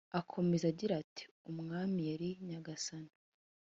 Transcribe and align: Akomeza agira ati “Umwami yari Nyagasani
Akomeza 0.19 0.65
agira 0.71 0.93
ati 1.03 1.23
“Umwami 1.51 2.01
yari 2.09 2.29
Nyagasani 2.47 3.13